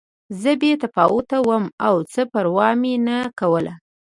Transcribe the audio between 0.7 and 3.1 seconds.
تفاوته وم او څه پروا مې